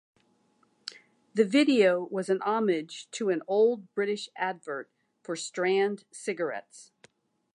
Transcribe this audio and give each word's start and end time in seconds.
The 1.35 1.45
video 1.45 2.05
was 2.05 2.27
a 2.27 2.41
homage 2.43 3.07
to 3.11 3.29
an 3.29 3.43
old 3.45 3.93
British 3.93 4.29
advert 4.35 4.89
for 5.21 5.35
Strand 5.35 6.05
cigarettes. 6.11 6.91